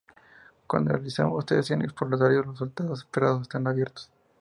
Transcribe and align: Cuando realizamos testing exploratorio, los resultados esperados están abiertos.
Cuando 0.65 0.93
realizamos 0.93 1.45
testing 1.45 1.83
exploratorio, 1.83 2.37
los 2.41 2.53
resultados 2.55 3.01
esperados 3.01 3.43
están 3.43 3.67
abiertos. 3.67 4.09